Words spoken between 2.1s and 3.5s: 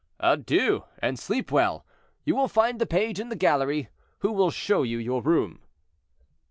You will find the page in the